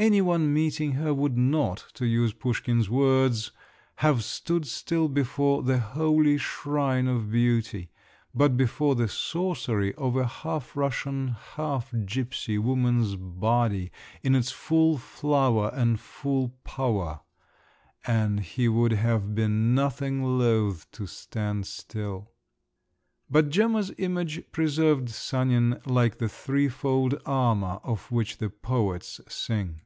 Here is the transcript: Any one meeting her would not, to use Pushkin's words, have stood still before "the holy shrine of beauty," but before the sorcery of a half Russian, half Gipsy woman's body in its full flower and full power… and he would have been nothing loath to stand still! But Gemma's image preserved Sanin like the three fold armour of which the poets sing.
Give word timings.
Any 0.00 0.20
one 0.20 0.54
meeting 0.54 0.92
her 0.92 1.12
would 1.12 1.36
not, 1.36 1.86
to 1.94 2.06
use 2.06 2.32
Pushkin's 2.32 2.88
words, 2.88 3.50
have 3.96 4.22
stood 4.22 4.64
still 4.64 5.08
before 5.08 5.64
"the 5.64 5.80
holy 5.80 6.38
shrine 6.38 7.08
of 7.08 7.32
beauty," 7.32 7.90
but 8.32 8.56
before 8.56 8.94
the 8.94 9.08
sorcery 9.08 9.92
of 9.96 10.14
a 10.16 10.24
half 10.24 10.76
Russian, 10.76 11.30
half 11.56 11.92
Gipsy 12.06 12.58
woman's 12.58 13.16
body 13.16 13.90
in 14.22 14.36
its 14.36 14.52
full 14.52 14.98
flower 14.98 15.72
and 15.74 15.98
full 15.98 16.50
power… 16.62 17.22
and 18.06 18.38
he 18.38 18.68
would 18.68 18.92
have 18.92 19.34
been 19.34 19.74
nothing 19.74 20.22
loath 20.38 20.88
to 20.92 21.08
stand 21.08 21.66
still! 21.66 22.30
But 23.28 23.48
Gemma's 23.50 23.92
image 23.98 24.44
preserved 24.52 25.10
Sanin 25.10 25.80
like 25.86 26.18
the 26.18 26.28
three 26.28 26.68
fold 26.68 27.20
armour 27.26 27.80
of 27.82 28.12
which 28.12 28.38
the 28.38 28.48
poets 28.48 29.20
sing. 29.26 29.80